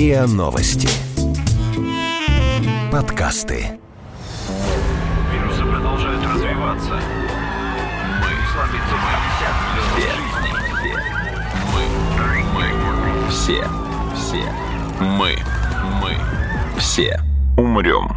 РИА 0.00 0.26
Новости. 0.26 0.88
Подкасты. 2.90 3.78
Вирусы 5.30 5.62
продолжают 5.62 6.24
развиваться. 6.24 6.98
Мы 8.18 8.30
сломиться 8.50 8.96
мы 9.04 9.12
все, 10.08 10.80
мы, 11.74 12.64
мы, 12.80 13.30
все, 13.30 13.62
все, 14.16 14.42
мы, 15.00 15.36
мы, 16.00 16.16
все 16.78 17.20
умрем. 17.58 18.08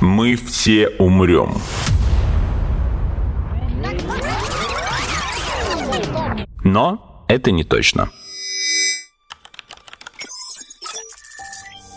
Мы 0.00 0.36
все 0.36 0.88
умрем. 1.00 1.50
Но 6.76 7.24
это 7.26 7.52
не 7.52 7.64
точно. 7.64 8.10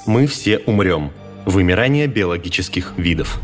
Мы 0.06 0.26
все 0.26 0.60
умрем. 0.60 1.12
Вымирание 1.46 2.08
биологических 2.08 2.94
видов. 2.96 3.42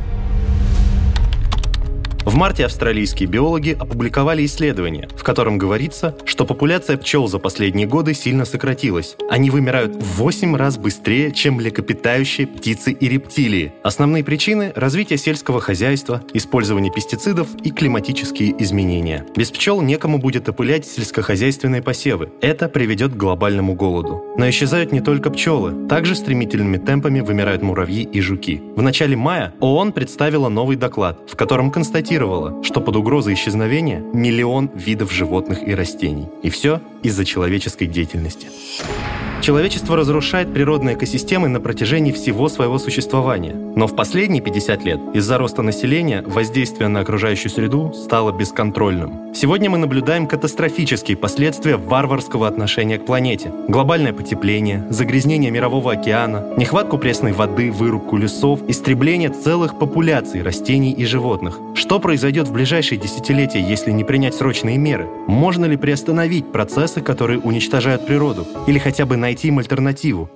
В 2.26 2.34
марте 2.34 2.66
австралийские 2.66 3.30
биологи 3.30 3.78
опубликовали 3.80 4.44
исследование, 4.46 5.08
в 5.16 5.24
котором 5.24 5.60
говорится, 5.60 6.18
что 6.26 6.44
популяция 6.44 6.98
пчел 6.98 7.28
за 7.28 7.38
последние 7.38 7.86
годы 7.86 8.16
сильно 8.16 8.46
сократилась. 8.46 9.16
Они 9.30 9.52
вымирают 9.52 9.96
в 9.96 10.18
8 10.18 10.56
раз 10.56 10.80
быстрее, 10.80 11.32
чем 11.32 11.56
млекопитающие, 11.56 12.48
птицы 12.48 12.94
и 12.94 13.08
рептилии. 13.08 13.74
Основные 13.84 14.24
причины– 14.24 14.74
развитие 14.76 15.20
сельского 15.20 15.62
хозяйства, 15.62 16.24
использование 16.34 16.92
пестицидов 16.92 17.48
и 17.64 17.70
климатические 17.70 18.60
изменения. 18.64 19.24
Без 19.36 19.52
пчел 19.52 19.82
некому 19.82 20.18
будет 20.18 20.50
опылять 20.50 20.88
сельскохозяйственные 20.88 21.84
посевы. 21.84 22.32
Это 22.42 22.70
приведет 22.70 23.14
к 23.14 23.18
глобальному 23.18 23.76
голоду. 23.76 24.24
Но 24.36 24.50
исчезают 24.50 24.92
не 24.92 25.00
только 25.00 25.30
пчелы. 25.30 25.88
Также 25.88 26.16
стремительными 26.16 26.78
темпами 26.78 27.20
вымирают 27.20 27.62
муравьи 27.62 28.02
и 28.02 28.20
жуки. 28.20 28.64
В 28.76 28.82
начале 28.82 29.16
мая 29.16 29.54
ООН 29.60 29.92
представила 29.92 30.50
новый 30.50 30.76
доклад, 30.76 31.20
в 31.30 31.36
котором 31.36 31.70
констатировала, 31.70 32.15
констатировала, 32.16 32.64
что 32.64 32.82
под 32.82 32.96
угрозой 32.96 33.34
исчезновения 33.34 34.00
миллион 34.00 34.70
видов 34.74 35.12
животных 35.12 35.68
и 35.68 35.76
растений. 35.76 36.28
И 36.44 36.50
все 36.50 36.80
из-за 37.04 37.26
человеческой 37.26 37.88
деятельности. 37.88 38.48
Человечество 39.42 39.96
разрушает 39.96 40.54
природные 40.54 40.96
экосистемы 40.96 41.48
на 41.48 41.60
протяжении 41.60 42.12
всего 42.12 42.50
своего 42.50 42.80
существования. 42.80 43.54
Но 43.76 43.88
в 43.88 43.96
последние 43.96 44.42
50 44.42 44.84
лет 44.84 45.00
из-за 45.14 45.38
роста 45.38 45.62
населения 45.62 46.24
воздействие 46.26 46.88
на 46.88 47.02
окружающую 47.02 47.52
среду 47.52 47.94
стало 47.94 48.32
бесконтрольным. 48.32 49.36
Сегодня 49.36 49.70
мы 49.70 49.78
наблюдаем 49.78 50.28
катастрофические 50.28 51.18
последствия 51.18 51.76
варварского 51.76 52.48
отношения 52.48 52.98
к 52.98 53.06
планете. 53.06 53.52
Глобальное 53.68 54.14
потепление, 54.14 54.86
загрязнение 54.90 55.52
мирового 55.52 55.92
океана, 55.92 56.54
нехватку 56.58 56.98
пресной 56.98 57.34
воды, 57.34 57.70
вырубку 57.72 58.16
лесов, 58.16 58.62
истребление 58.70 59.30
целых 59.30 59.78
популяций 59.78 60.42
растений 60.42 60.94
и 60.94 61.06
животных. 61.06 61.60
Что 61.76 62.00
произойдет 62.00 62.48
в 62.48 62.54
ближайшие 62.54 62.98
десятилетия, 62.98 63.60
если 63.60 63.92
не 63.92 64.06
принять 64.06 64.36
срочные 64.36 64.78
меры? 64.78 65.06
Можно 65.28 65.66
ли 65.66 65.76
приостановить 65.76 66.52
процессы, 66.54 67.02
которые 67.02 67.40
уничтожают 67.40 68.08
природу? 68.08 68.48
Или 68.68 68.80
хотя 68.80 69.06
бы 69.06 69.18
найти 69.26 69.48
им 69.48 69.58
альтернативу. 69.58 70.30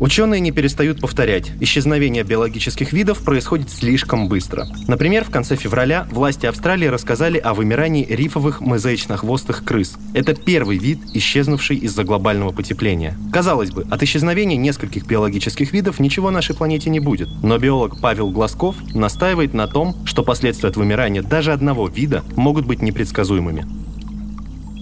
Ученые 0.00 0.40
не 0.40 0.50
перестают 0.50 1.00
повторять, 1.00 1.52
исчезновение 1.60 2.24
биологических 2.24 2.92
видов 2.92 3.22
происходит 3.22 3.70
слишком 3.70 4.28
быстро. 4.28 4.66
Например, 4.88 5.24
в 5.24 5.30
конце 5.30 5.54
февраля 5.54 6.08
власти 6.10 6.46
Австралии 6.46 6.86
рассказали 6.86 7.38
о 7.38 7.54
вымирании 7.54 8.04
рифовых 8.04 8.60
мозаично-хвостых 8.60 9.62
крыс. 9.62 9.96
Это 10.12 10.34
первый 10.34 10.78
вид, 10.78 10.98
исчезнувший 11.14 11.76
из-за 11.76 12.02
глобального 12.02 12.50
потепления. 12.50 13.16
Казалось 13.30 13.70
бы, 13.70 13.86
от 13.88 14.02
исчезновения 14.02 14.56
нескольких 14.56 15.06
биологических 15.06 15.72
видов 15.72 16.00
ничего 16.00 16.32
нашей 16.32 16.56
планете 16.56 16.90
не 16.90 16.98
будет. 16.98 17.28
Но 17.42 17.58
биолог 17.58 18.00
Павел 18.00 18.30
Глазков 18.30 18.74
настаивает 18.94 19.54
на 19.54 19.68
том, 19.68 19.94
что 20.04 20.24
последствия 20.24 20.70
от 20.70 20.76
вымирания 20.76 21.22
даже 21.22 21.52
одного 21.52 21.86
вида 21.86 22.24
могут 22.34 22.66
быть 22.66 22.82
непредсказуемыми. 22.82 23.81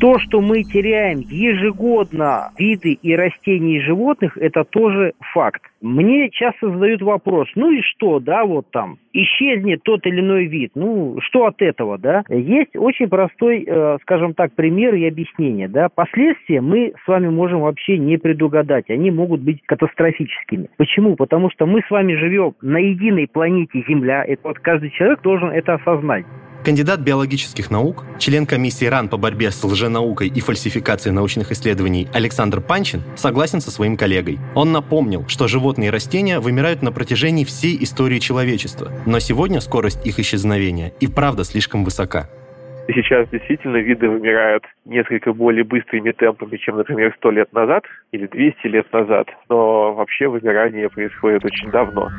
То, 0.00 0.18
что 0.18 0.40
мы 0.40 0.62
теряем 0.62 1.18
ежегодно 1.28 2.52
виды 2.58 2.94
и 2.94 3.14
растений 3.14 3.76
и 3.76 3.80
животных, 3.80 4.38
это 4.38 4.64
тоже 4.64 5.12
факт. 5.34 5.60
Мне 5.82 6.30
часто 6.30 6.70
задают 6.70 7.02
вопрос, 7.02 7.48
ну 7.54 7.70
и 7.70 7.82
что, 7.82 8.18
да, 8.18 8.46
вот 8.46 8.66
там, 8.70 8.96
исчезнет 9.12 9.82
тот 9.82 10.06
или 10.06 10.20
иной 10.20 10.46
вид, 10.46 10.72
ну, 10.74 11.18
что 11.20 11.44
от 11.44 11.60
этого, 11.60 11.98
да? 11.98 12.22
Есть 12.30 12.76
очень 12.76 13.08
простой, 13.08 13.64
э, 13.66 13.98
скажем 14.00 14.32
так, 14.32 14.54
пример 14.54 14.94
и 14.94 15.06
объяснение, 15.06 15.68
да. 15.68 15.88
Последствия 15.94 16.62
мы 16.62 16.94
с 17.04 17.06
вами 17.06 17.28
можем 17.28 17.60
вообще 17.60 17.98
не 17.98 18.16
предугадать, 18.16 18.88
они 18.88 19.10
могут 19.10 19.42
быть 19.42 19.60
катастрофическими. 19.66 20.70
Почему? 20.78 21.14
Потому 21.16 21.50
что 21.50 21.66
мы 21.66 21.82
с 21.86 21.90
вами 21.90 22.14
живем 22.14 22.54
на 22.62 22.78
единой 22.78 23.28
планете 23.30 23.84
Земля, 23.86 24.24
это 24.26 24.48
вот 24.48 24.58
каждый 24.60 24.90
человек 24.90 25.20
должен 25.20 25.50
это 25.50 25.74
осознать. 25.74 26.24
Кандидат 26.62 27.00
биологических 27.00 27.70
наук, 27.70 28.04
член 28.18 28.44
комиссии 28.44 28.84
РАН 28.84 29.08
по 29.08 29.16
борьбе 29.16 29.50
с 29.50 29.64
лженаукой 29.64 30.28
и 30.28 30.40
фальсификацией 30.40 31.14
научных 31.14 31.52
исследований 31.52 32.06
Александр 32.12 32.60
Панчин 32.60 33.00
согласен 33.16 33.62
со 33.62 33.70
своим 33.70 33.96
коллегой. 33.96 34.38
Он 34.54 34.70
напомнил, 34.70 35.26
что 35.26 35.48
животные 35.48 35.88
и 35.88 35.90
растения 35.90 36.38
вымирают 36.38 36.82
на 36.82 36.92
протяжении 36.92 37.44
всей 37.44 37.82
истории 37.82 38.18
человечества, 38.18 38.92
но 39.06 39.20
сегодня 39.20 39.60
скорость 39.60 40.06
их 40.06 40.18
исчезновения 40.18 40.92
и 41.00 41.06
правда 41.06 41.44
слишком 41.44 41.82
высока. 41.82 42.28
Сейчас 42.88 43.28
действительно 43.30 43.76
виды 43.76 44.08
вымирают 44.08 44.64
несколько 44.84 45.32
более 45.32 45.64
быстрыми 45.64 46.10
темпами, 46.12 46.56
чем, 46.58 46.76
например, 46.76 47.14
сто 47.16 47.30
лет 47.30 47.52
назад 47.54 47.84
или 48.12 48.26
200 48.26 48.66
лет 48.66 48.92
назад, 48.92 49.28
но 49.48 49.94
вообще 49.94 50.28
вымирание 50.28 50.90
происходит 50.90 51.44
очень 51.44 51.70
давно. 51.70 52.10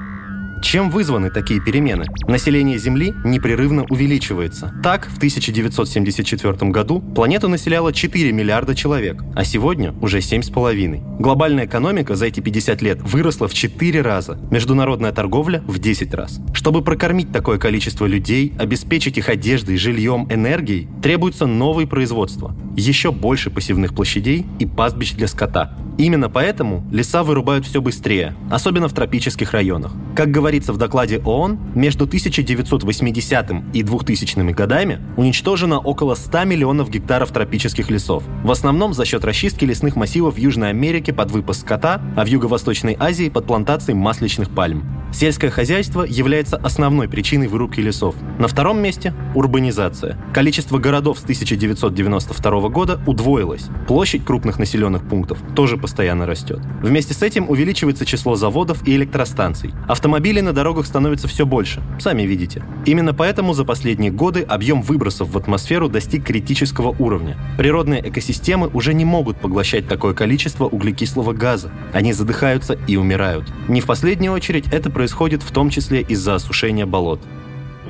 Чем 0.72 0.90
вызваны 0.90 1.30
такие 1.30 1.60
перемены? 1.60 2.06
Население 2.28 2.78
Земли 2.78 3.14
непрерывно 3.26 3.84
увеличивается. 3.90 4.74
Так, 4.82 5.10
в 5.10 5.18
1974 5.18 6.72
году 6.72 7.02
планету 7.02 7.50
населяло 7.50 7.92
4 7.92 8.32
миллиарда 8.32 8.74
человек, 8.74 9.22
а 9.36 9.44
сегодня 9.44 9.94
уже 10.00 10.20
7,5. 10.20 11.20
Глобальная 11.20 11.66
экономика 11.66 12.16
за 12.16 12.28
эти 12.28 12.40
50 12.40 12.82
лет 12.84 13.02
выросла 13.02 13.50
в 13.50 13.54
4 13.54 14.02
раза, 14.02 14.40
международная 14.50 15.12
торговля 15.12 15.62
в 15.68 15.78
10 15.78 16.14
раз. 16.14 16.40
Чтобы 16.54 16.82
прокормить 16.82 17.34
такое 17.34 17.58
количество 17.58 18.06
людей, 18.06 18.54
обеспечить 18.58 19.18
их 19.18 19.28
одеждой, 19.28 19.76
жильем, 19.76 20.26
энергией, 20.32 20.88
требуется 21.04 21.48
новое 21.48 21.86
производство, 21.86 22.56
еще 22.78 23.12
больше 23.12 23.50
посевных 23.50 23.94
площадей 23.94 24.46
и 24.60 24.66
пастбищ 24.66 25.12
для 25.16 25.28
скота. 25.28 25.76
Именно 25.98 26.30
поэтому 26.30 26.88
леса 26.92 27.22
вырубают 27.24 27.66
все 27.66 27.82
быстрее, 27.82 28.36
особенно 28.50 28.88
в 28.88 28.94
тропических 28.94 29.52
районах. 29.52 29.92
Как 30.16 30.32
говорится 30.62 30.74
в 30.74 30.78
докладе 30.78 31.20
ООН, 31.26 31.60
между 31.74 32.06
1980 32.06 33.52
и 33.74 33.84
2000 33.84 34.52
годами 34.52 35.00
уничтожено 35.18 35.80
около 35.80 36.14
100 36.14 36.44
миллионов 36.44 36.92
гектаров 36.92 37.32
тропических 37.32 37.90
лесов. 37.90 38.24
В 38.44 38.52
основном 38.52 38.94
за 38.94 39.06
счет 39.06 39.26
расчистки 39.26 39.66
лесных 39.66 39.96
массивов 39.96 40.36
в 40.36 40.38
Южной 40.38 40.70
Америке 40.70 41.14
под 41.14 41.32
выпуск 41.32 41.62
скота, 41.62 42.00
а 42.16 42.24
в 42.24 42.28
Юго-Восточной 42.28 42.96
Азии 43.00 43.30
под 43.30 43.48
плантацией 43.48 43.98
масличных 43.98 44.52
пальм. 44.52 45.02
Сельское 45.14 45.50
хозяйство 45.50 46.04
является 46.04 46.56
основной 46.58 47.10
причиной 47.10 47.48
вырубки 47.48 47.82
лесов. 47.82 48.16
На 48.40 48.48
втором 48.48 48.82
месте– 48.82 49.14
урбанизация. 49.36 50.18
Количество 50.34 50.78
городов 50.78 51.20
с 51.20 51.24
1992 51.24 52.70
года 52.70 53.02
удвоилось. 53.06 53.66
Площадь 53.88 54.24
крупных 54.24 54.58
населенных 54.58 55.08
пунктов 55.08 55.40
тоже 55.54 55.76
постоянно 55.78 56.26
растет. 56.26 56.60
Вместе 56.82 57.14
с 57.14 57.22
этим 57.22 57.50
увеличивается 57.50 58.06
число 58.06 58.36
заводов 58.36 58.88
и 58.88 58.96
электростанций. 58.96 59.74
Автомобилей 59.88 60.42
на 60.42 60.51
дорогах 60.54 60.86
становится 60.86 61.28
все 61.28 61.46
больше, 61.46 61.82
сами 62.00 62.24
видите. 62.24 62.64
Именно 62.86 63.14
поэтому 63.14 63.54
за 63.54 63.66
последние 63.66 64.12
годы 64.12 64.42
объем 64.42 64.82
выбросов 64.82 65.30
в 65.30 65.38
атмосферу 65.38 65.90
достиг 65.90 66.26
критического 66.26 66.96
уровня. 67.00 67.38
Природные 67.58 68.08
экосистемы 68.08 68.68
уже 68.74 68.94
не 68.94 69.06
могут 69.06 69.38
поглощать 69.38 69.88
такое 69.88 70.14
количество 70.14 70.66
углекислого 70.66 71.34
газа. 71.34 71.72
Они 71.94 72.14
задыхаются 72.14 72.78
и 72.88 72.98
умирают. 72.98 73.46
Не 73.68 73.82
в 73.82 73.86
последнюю 73.86 74.34
очередь 74.34 74.68
это 74.72 74.90
происходит 74.90 75.42
в 75.44 75.52
том 75.52 75.70
числе 75.70 76.02
из-за 76.02 76.36
осушения 76.36 76.86
болот. 76.86 77.20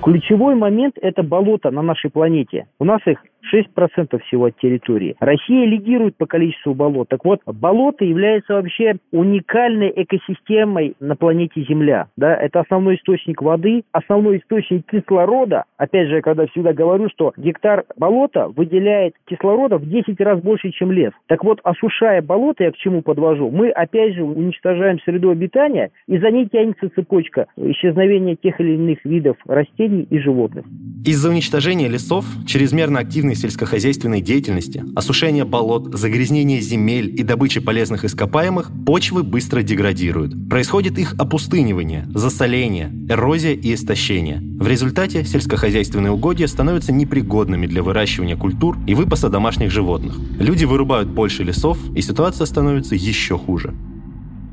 Ключевой 0.04 0.56
момент– 0.56 0.96
это 1.02 1.22
болото 1.22 1.70
на 1.70 1.82
нашей 1.84 2.10
планете. 2.10 2.66
У 2.80 2.86
нас 2.86 3.02
их 3.06 3.20
6% 3.54 4.20
всего 4.28 4.46
от 4.46 4.58
территории. 4.58 5.16
Россия 5.20 5.66
лидирует 5.66 6.16
по 6.18 6.26
количеству 6.26 6.74
болот. 6.74 7.10
Так 7.10 7.26
вот, 7.26 7.42
болото 7.46 8.06
является 8.06 8.54
вообще 8.54 8.96
уникальной 9.12 9.92
экосистемой 9.96 10.96
на 11.00 11.16
планете 11.16 11.64
Земля. 11.64 12.08
Да? 12.18 12.36
Это 12.36 12.62
основной 12.62 12.96
источник 12.96 13.42
воды, 13.42 13.84
основной 13.92 14.38
источник 14.38 14.86
кислорода. 14.90 15.66
Опять 15.78 16.08
же, 16.08 16.16
я 16.16 16.22
когда 16.22 16.46
всегда 16.48 16.74
говорю, 16.74 17.10
что 17.10 17.34
гектар 17.38 17.84
болота 17.98 18.48
выделяет 18.48 19.16
кислорода 19.26 19.78
в 19.78 19.88
10 19.88 20.20
раз 20.22 20.42
больше, 20.42 20.72
чем 20.72 20.92
лес. 20.92 21.12
Так 21.28 21.44
вот, 21.44 21.60
осушая 21.64 22.22
болото, 22.22 22.64
я 22.64 22.72
к 22.72 22.78
чему 22.78 23.02
подвожу, 23.02 23.50
мы 23.50 23.70
опять 23.70 24.16
же 24.16 24.24
уничтожаем 24.24 25.00
среду 25.02 25.30
обитания, 25.30 25.92
и 26.08 26.18
за 26.18 26.32
ней 26.32 26.48
тянется 26.48 26.90
цепочка 26.90 27.48
исчезновения 27.58 28.36
тех 28.36 28.60
или 28.60 28.74
иных 28.74 29.04
видов 29.06 29.38
растений 29.46 30.08
и 30.10 30.20
животных. 30.20 30.66
Из-за 31.04 31.30
уничтожения 31.30 31.88
лесов, 31.88 32.26
чрезмерно 32.46 33.00
активной 33.00 33.36
сельскохозяйственной 33.36 34.22
деятельности, 34.22 34.84
осушения 34.96 35.46
болот, 35.46 35.96
загрязнения 35.98 36.60
земель 36.60 37.12
и 37.20 37.24
добычи 37.24 37.60
полезных 37.60 38.06
ископаемых, 38.06 38.72
почвы 38.86 39.24
быстро 39.24 39.64
деградируют. 39.64 40.48
Происходит 40.48 41.00
их 41.00 41.16
опустынивание, 41.18 42.08
засоление, 42.14 42.92
эрозия 43.10 43.54
и 43.54 43.74
истощение. 43.74 44.44
В 44.60 44.68
результате 44.68 45.26
сельскохозяйственные 45.26 46.12
угодья 46.12 46.46
становятся 46.46 46.92
непригодными 46.92 47.66
для 47.66 47.82
выращивания 47.82 48.38
культур 48.38 48.78
и 48.86 48.94
выпаса 48.94 49.30
домашних 49.30 49.72
животных. 49.72 50.20
Люди 50.38 50.66
вырубают 50.66 51.10
больше 51.10 51.44
лесов, 51.44 51.80
и 51.96 52.02
ситуация 52.02 52.46
становится 52.46 52.94
еще 52.94 53.40
хуже. 53.40 53.74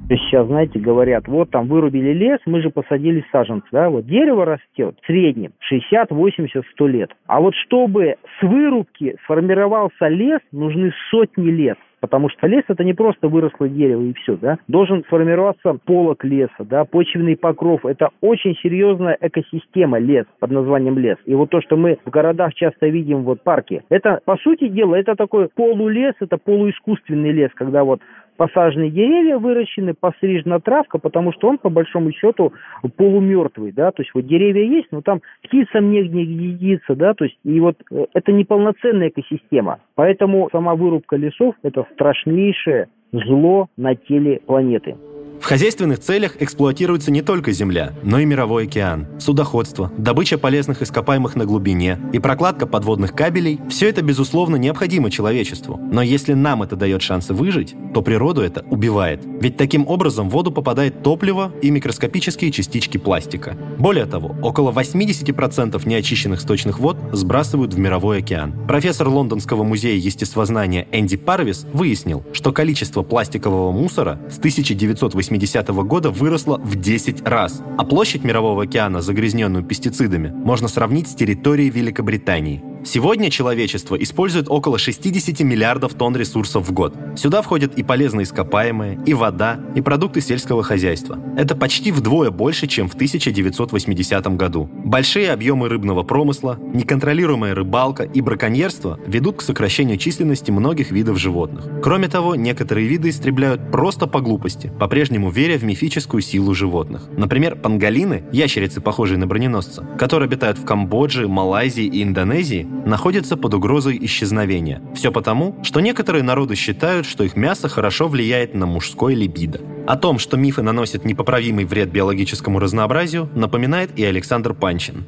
Сейчас, 0.08 0.46
знаете, 0.46 0.78
говорят, 0.78 1.28
вот 1.28 1.50
там 1.50 1.66
вырубили 1.66 2.12
лес, 2.12 2.38
мы 2.46 2.62
же 2.62 2.70
посадили 2.70 3.24
саженцы, 3.30 3.66
да, 3.72 3.90
вот 3.90 4.06
дерево 4.06 4.46
растет 4.46 4.96
в 5.02 5.06
среднем 5.06 5.52
60, 5.60 6.10
80, 6.10 6.64
100 6.72 6.86
лет. 6.86 7.10
А 7.26 7.40
вот 7.40 7.54
чтобы 7.54 8.16
с 8.38 8.42
вырубки 8.42 9.16
сформировался 9.24 10.08
лес, 10.08 10.40
нужны 10.50 10.92
сотни 11.10 11.50
лет. 11.50 11.78
Потому 12.00 12.28
что 12.28 12.46
лес 12.46 12.62
это 12.68 12.84
не 12.84 12.94
просто 12.94 13.28
выросло 13.28 13.68
дерево 13.68 14.02
и 14.02 14.12
все, 14.14 14.36
да. 14.36 14.58
Должен 14.68 15.02
сформироваться 15.04 15.76
полок 15.84 16.24
леса, 16.24 16.52
да, 16.60 16.84
почвенный 16.84 17.36
покров. 17.36 17.84
Это 17.84 18.10
очень 18.20 18.54
серьезная 18.62 19.18
экосистема 19.20 19.98
лес 19.98 20.24
под 20.38 20.50
названием 20.50 20.96
лес. 20.98 21.16
И 21.24 21.34
вот 21.34 21.50
то, 21.50 21.60
что 21.60 21.76
мы 21.76 21.98
в 22.04 22.10
городах 22.10 22.54
часто 22.54 22.86
видим, 22.86 23.22
вот 23.22 23.42
парки, 23.42 23.82
это, 23.88 24.20
по 24.24 24.36
сути 24.36 24.68
дела, 24.68 24.94
это 24.94 25.16
такой 25.16 25.48
полулес, 25.48 26.14
это 26.20 26.38
полуискусственный 26.38 27.32
лес, 27.32 27.50
когда 27.54 27.82
вот 27.82 28.00
посаженные 28.38 28.90
деревья 28.90 29.36
выращены, 29.36 29.92
пострижена 29.92 30.60
травка, 30.60 30.98
потому 30.98 31.32
что 31.32 31.48
он, 31.48 31.58
по 31.58 31.68
большому 31.68 32.12
счету, 32.12 32.52
полумертвый, 32.96 33.72
да, 33.72 33.90
то 33.90 34.00
есть 34.02 34.12
вот 34.14 34.26
деревья 34.26 34.62
есть, 34.62 34.88
но 34.92 35.02
там 35.02 35.20
птицам 35.42 35.90
негде 35.90 36.22
едиться, 36.22 36.94
да, 36.94 37.12
то 37.12 37.24
есть 37.24 37.36
и 37.44 37.60
вот 37.60 37.76
э, 37.90 38.06
это 38.14 38.32
неполноценная 38.32 39.08
экосистема. 39.08 39.80
Поэтому 39.96 40.48
сама 40.52 40.76
вырубка 40.76 41.16
лесов– 41.16 41.56
это 41.62 41.84
страшнейшее 41.92 42.86
зло 43.12 43.66
на 43.76 43.96
теле 43.96 44.40
планеты. 44.46 44.94
В 45.40 45.44
хозяйственных 45.44 46.00
целях 46.00 46.36
эксплуатируется 46.40 47.10
не 47.10 47.22
только 47.22 47.52
земля, 47.52 47.94
но 48.02 48.18
и 48.18 48.24
мировой 48.24 48.64
океан. 48.64 49.06
Судоходство, 49.18 49.90
добыча 49.96 50.36
полезных 50.36 50.82
ископаемых 50.82 51.36
на 51.36 51.46
глубине 51.46 51.98
и 52.12 52.18
прокладка 52.18 52.66
подводных 52.66 53.14
кабелей– 53.14 53.60
все 53.70 53.88
это, 53.88 54.02
безусловно, 54.02 54.56
необходимо 54.56 55.10
человечеству. 55.10 55.78
Но 55.90 56.02
если 56.02 56.34
нам 56.34 56.62
это 56.62 56.76
дает 56.76 57.02
шансы 57.02 57.34
выжить, 57.34 57.74
то 57.94 58.02
природу 58.02 58.42
это 58.42 58.64
убивает. 58.68 59.22
Ведь 59.40 59.56
таким 59.56 59.86
образом 59.86 60.28
в 60.28 60.32
воду 60.32 60.50
попадает 60.50 61.02
топливо 61.02 61.52
и 61.62 61.70
микроскопические 61.70 62.50
частички 62.50 62.98
пластика. 62.98 63.56
Более 63.78 64.06
того, 64.06 64.36
около 64.42 64.72
80% 64.72 65.80
неочищенных 65.88 66.40
сточных 66.40 66.80
вод 66.80 66.98
сбрасывают 67.12 67.72
в 67.72 67.78
мировой 67.78 68.18
океан. 68.18 68.54
Профессор 68.66 69.08
Лондонского 69.08 69.62
музея 69.62 69.96
естествознания 69.96 70.88
Энди 70.92 71.16
Парвис 71.16 71.64
выяснил, 71.72 72.24
что 72.32 72.52
количество 72.52 73.02
пластикового 73.02 73.72
мусора 73.72 74.18
с 74.28 74.38
1980 74.38 75.27
80 75.30 75.68
-го 75.68 75.84
года 75.84 76.10
выросла 76.10 76.58
в 76.58 76.76
10 76.76 77.26
раз, 77.26 77.62
а 77.76 77.84
площадь 77.84 78.24
Мирового 78.24 78.62
океана, 78.62 79.00
загрязненную 79.00 79.64
пестицидами, 79.64 80.28
можно 80.28 80.68
сравнить 80.68 81.08
с 81.08 81.14
территорией 81.14 81.70
Великобритании. 81.70 82.67
Сегодня 82.84 83.30
человечество 83.30 83.96
использует 83.96 84.48
около 84.48 84.78
60 84.78 85.40
миллиардов 85.40 85.94
тонн 85.94 86.16
ресурсов 86.16 86.68
в 86.68 86.72
год. 86.72 86.94
Сюда 87.16 87.42
входят 87.42 87.76
и 87.76 87.82
полезные 87.82 88.24
ископаемые, 88.24 89.00
и 89.04 89.14
вода, 89.14 89.60
и 89.74 89.80
продукты 89.80 90.20
сельского 90.20 90.62
хозяйства. 90.62 91.18
Это 91.36 91.56
почти 91.56 91.90
вдвое 91.90 92.30
больше, 92.30 92.66
чем 92.66 92.88
в 92.88 92.94
1980 92.94 94.36
году. 94.36 94.70
Большие 94.84 95.32
объемы 95.32 95.68
рыбного 95.68 96.02
промысла, 96.02 96.58
неконтролируемая 96.72 97.54
рыбалка 97.54 98.04
и 98.04 98.20
браконьерство 98.20 98.98
ведут 99.06 99.38
к 99.38 99.42
сокращению 99.42 99.98
численности 99.98 100.50
многих 100.50 100.90
видов 100.90 101.18
животных. 101.18 101.64
Кроме 101.82 102.08
того, 102.08 102.36
некоторые 102.36 102.86
виды 102.86 103.08
истребляют 103.10 103.72
просто 103.72 104.06
по 104.06 104.20
глупости, 104.20 104.72
по-прежнему 104.78 105.30
веря 105.30 105.58
в 105.58 105.64
мифическую 105.64 106.22
силу 106.22 106.54
животных. 106.54 107.08
Например, 107.16 107.56
панголины, 107.56 108.24
ящерицы, 108.32 108.80
похожие 108.80 109.18
на 109.18 109.26
броненосца, 109.26 109.86
которые 109.98 110.28
обитают 110.28 110.58
в 110.58 110.64
Камбодже, 110.64 111.28
Малайзии 111.28 111.84
и 111.84 112.02
Индонезии, 112.02 112.67
находятся 112.86 113.36
под 113.36 113.54
угрозой 113.54 113.98
исчезновения. 114.02 114.82
Все 114.94 115.12
потому, 115.12 115.58
что 115.62 115.80
некоторые 115.80 116.22
народы 116.22 116.54
считают, 116.54 117.06
что 117.06 117.24
их 117.24 117.36
мясо 117.36 117.68
хорошо 117.68 118.08
влияет 118.08 118.54
на 118.54 118.66
мужской 118.66 119.14
либидо. 119.14 119.60
О 119.86 119.96
том, 119.96 120.18
что 120.18 120.36
мифы 120.36 120.62
наносят 120.62 121.04
непоправимый 121.04 121.64
вред 121.64 121.90
биологическому 121.90 122.58
разнообразию, 122.58 123.30
напоминает 123.34 123.98
и 123.98 124.04
Александр 124.04 124.54
Панчин. 124.54 125.04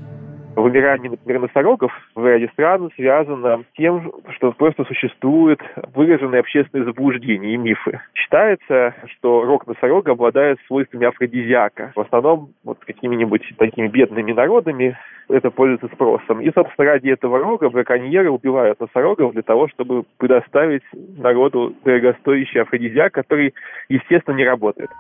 Вымирание, 0.61 1.11
например, 1.11 1.41
носорогов 1.41 1.93
в 2.15 2.27
ряде 2.27 2.49
стран 2.53 2.91
связано 2.95 3.63
с 3.63 3.77
тем, 3.77 4.13
что 4.37 4.53
просто 4.53 4.85
существуют 4.85 5.61
выраженные 5.95 6.41
общественные 6.41 6.85
заблуждения 6.85 7.55
и 7.55 7.57
мифы. 7.57 8.01
Считается, 8.15 8.95
что 9.07 9.45
рог 9.45 9.67
носорога 9.67 10.13
обладает 10.13 10.59
свойствами 10.67 11.07
афродизиака. 11.07 11.93
В 11.95 12.01
основном 12.01 12.51
вот 12.65 12.79
какими-нибудь 12.85 13.43
такими 13.57 13.89
бедными 13.89 14.33
народами 14.33 14.97
это 15.29 15.51
пользуется 15.51 15.89
спросом. 15.95 16.41
И, 16.41 16.51
собственно, 16.53 16.91
ради 16.91 17.09
этого 17.09 17.39
рога 17.39 17.71
браконьеры 17.71 18.31
убивают 18.31 18.81
носорогов 18.81 19.33
для 19.33 19.43
того, 19.43 19.69
чтобы 19.69 20.05
предоставить 20.19 20.83
народу 20.93 21.75
дорогостоящий 21.85 22.61
афродизиак, 22.61 23.13
который, 23.15 23.55
естественно, 23.89 24.37
не 24.37 24.45
работает. 24.45 24.91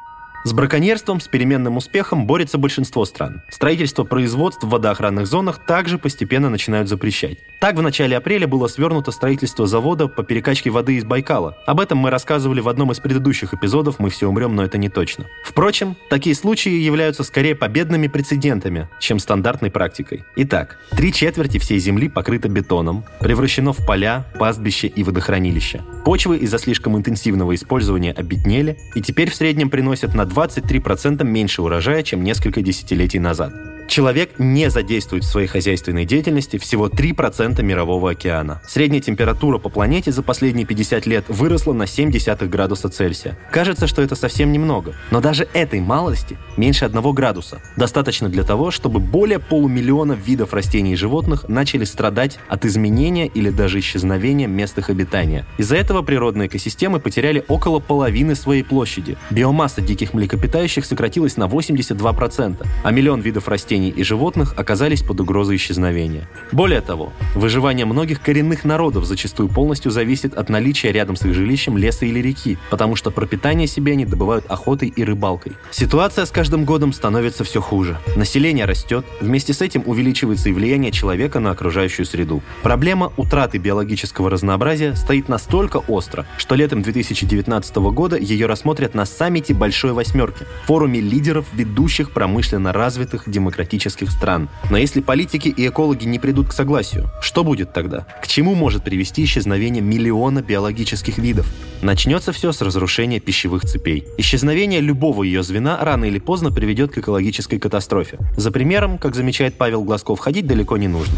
С 0.42 0.54
браконьерством 0.54 1.20
с 1.20 1.28
переменным 1.28 1.76
успехом 1.76 2.26
борется 2.26 2.56
большинство 2.56 3.04
стран. 3.04 3.42
Строительство 3.50 4.04
производств 4.04 4.64
в 4.64 4.70
водоохранных 4.70 5.26
зонах 5.26 5.58
также 5.66 5.98
постепенно 5.98 6.48
начинают 6.48 6.88
запрещать. 6.88 7.36
Так, 7.60 7.76
в 7.76 7.82
начале 7.82 8.16
апреля 8.16 8.48
было 8.48 8.66
свернуто 8.66 9.10
строительство 9.10 9.66
завода 9.66 10.08
по 10.08 10.22
перекачке 10.22 10.70
воды 10.70 10.96
из 10.96 11.04
Байкала. 11.04 11.58
Об 11.66 11.78
этом 11.78 11.98
мы 11.98 12.08
рассказывали 12.08 12.60
в 12.60 12.70
одном 12.70 12.90
из 12.90 13.00
предыдущих 13.00 13.52
эпизодов 13.52 13.98
«Мы 13.98 14.08
все 14.08 14.28
умрем, 14.28 14.56
но 14.56 14.64
это 14.64 14.78
не 14.78 14.88
точно». 14.88 15.26
Впрочем, 15.44 15.94
такие 16.08 16.34
случаи 16.34 16.72
являются 16.72 17.22
скорее 17.22 17.54
победными 17.54 18.06
прецедентами, 18.08 18.88
чем 18.98 19.18
стандартной 19.18 19.70
практикой. 19.70 20.24
Итак, 20.36 20.78
три 20.92 21.12
четверти 21.12 21.58
всей 21.58 21.78
земли 21.80 22.08
покрыто 22.08 22.48
бетоном, 22.48 23.04
превращено 23.20 23.74
в 23.74 23.84
поля, 23.84 24.24
пастбища 24.38 24.86
и 24.86 25.02
водохранилища. 25.02 25.82
Почвы 26.06 26.38
из-за 26.38 26.58
слишком 26.58 26.96
интенсивного 26.96 27.54
использования 27.54 28.12
обеднели 28.12 28.78
и 28.94 29.02
теперь 29.02 29.30
в 29.30 29.34
среднем 29.34 29.68
приносят 29.68 30.14
на 30.14 30.29
23% 30.30 31.24
меньше 31.24 31.62
урожая, 31.62 32.02
чем 32.02 32.22
несколько 32.22 32.62
десятилетий 32.62 33.18
назад. 33.18 33.52
Человек 33.90 34.38
не 34.38 34.70
задействует 34.70 35.24
в 35.24 35.26
своей 35.26 35.48
хозяйственной 35.48 36.04
деятельности 36.04 36.58
всего 36.58 36.86
3% 36.86 37.60
мирового 37.60 38.12
океана. 38.12 38.62
Средняя 38.64 39.02
температура 39.02 39.58
по 39.58 39.68
планете 39.68 40.12
за 40.12 40.22
последние 40.22 40.64
50 40.64 41.06
лет 41.06 41.24
выросла 41.26 41.72
на 41.72 41.82
0,7 41.82 42.46
градуса 42.46 42.88
Цельсия. 42.88 43.36
Кажется, 43.50 43.88
что 43.88 44.00
это 44.00 44.14
совсем 44.14 44.52
немного. 44.52 44.94
Но 45.10 45.20
даже 45.20 45.48
этой 45.54 45.80
малости, 45.80 46.38
меньше 46.56 46.84
1 46.84 47.02
градуса, 47.12 47.60
достаточно 47.76 48.28
для 48.28 48.44
того, 48.44 48.70
чтобы 48.70 49.00
более 49.00 49.40
полумиллиона 49.40 50.12
видов 50.12 50.54
растений 50.54 50.92
и 50.92 50.96
животных 50.96 51.48
начали 51.48 51.82
страдать 51.82 52.38
от 52.46 52.64
изменения 52.64 53.26
или 53.26 53.50
даже 53.50 53.80
исчезновения 53.80 54.46
мест 54.46 54.78
их 54.78 54.90
обитания. 54.90 55.46
Из-за 55.58 55.74
этого 55.74 56.02
природные 56.02 56.46
экосистемы 56.46 57.00
потеряли 57.00 57.44
около 57.48 57.80
половины 57.80 58.36
своей 58.36 58.62
площади. 58.62 59.18
Биомасса 59.30 59.80
диких 59.80 60.14
млекопитающих 60.14 60.84
сократилась 60.84 61.36
на 61.36 61.48
82%, 61.48 62.64
а 62.84 62.90
миллион 62.92 63.20
видов 63.20 63.48
растений 63.48 63.79
растений 63.80 63.90
и 63.90 64.04
животных 64.04 64.54
оказались 64.56 65.02
под 65.02 65.20
угрозой 65.20 65.56
исчезновения. 65.56 66.28
Более 66.52 66.80
того, 66.80 67.12
выживание 67.34 67.86
многих 67.86 68.20
коренных 68.20 68.64
народов 68.64 69.04
зачастую 69.04 69.48
полностью 69.48 69.90
зависит 69.90 70.34
от 70.34 70.48
наличия 70.48 70.92
рядом 70.92 71.16
с 71.16 71.24
их 71.24 71.34
жилищем 71.34 71.78
леса 71.78 72.06
или 72.06 72.20
реки, 72.20 72.58
потому 72.70 72.96
что 72.96 73.10
пропитание 73.10 73.66
себе 73.66 73.92
они 73.92 74.04
добывают 74.04 74.44
охотой 74.48 74.88
и 74.88 75.04
рыбалкой. 75.04 75.52
Ситуация 75.70 76.26
с 76.26 76.30
каждым 76.30 76.64
годом 76.64 76.92
становится 76.92 77.44
все 77.44 77.60
хуже. 77.60 77.96
Население 78.16 78.66
растет, 78.66 79.04
вместе 79.20 79.52
с 79.52 79.62
этим 79.62 79.82
увеличивается 79.86 80.48
и 80.48 80.52
влияние 80.52 80.92
человека 80.92 81.40
на 81.40 81.50
окружающую 81.50 82.06
среду. 82.06 82.42
Проблема 82.62 83.12
утраты 83.16 83.58
биологического 83.58 84.30
разнообразия 84.30 84.94
стоит 84.94 85.28
настолько 85.28 85.78
остро, 85.88 86.26
что 86.38 86.54
летом 86.54 86.82
2019 86.82 87.76
года 87.76 88.16
ее 88.16 88.46
рассмотрят 88.46 88.94
на 88.94 89.06
саммите 89.06 89.54
Большой 89.54 89.92
Восьмерки, 89.92 90.46
форуме 90.66 91.00
лидеров 91.00 91.46
ведущих 91.52 92.10
промышленно 92.10 92.72
развитых 92.72 93.24
демократических 93.26 93.59
демократических 93.60 94.10
стран. 94.10 94.48
Но 94.70 94.78
если 94.78 95.00
политики 95.00 95.48
и 95.48 95.68
экологи 95.68 96.06
не 96.06 96.18
придут 96.18 96.48
к 96.48 96.52
согласию, 96.52 97.10
что 97.20 97.44
будет 97.44 97.72
тогда? 97.72 98.06
К 98.22 98.26
чему 98.26 98.54
может 98.54 98.84
привести 98.84 99.24
исчезновение 99.24 99.82
миллиона 99.82 100.42
биологических 100.42 101.18
видов? 101.18 101.46
Начнется 101.82 102.32
все 102.32 102.52
с 102.52 102.62
разрушения 102.62 103.20
пищевых 103.20 103.64
цепей. 103.64 104.04
Исчезновение 104.18 104.80
любого 104.80 105.24
ее 105.24 105.42
звена 105.42 105.78
рано 105.80 106.06
или 106.06 106.18
поздно 106.18 106.50
приведет 106.50 106.92
к 106.92 106.98
экологической 106.98 107.58
катастрофе. 107.58 108.18
За 108.36 108.50
примером, 108.50 108.98
как 108.98 109.14
замечает 109.14 109.54
Павел 109.58 109.82
Глазков, 109.84 110.20
ходить 110.20 110.46
далеко 110.46 110.76
не 110.78 110.88
нужно. 110.88 111.16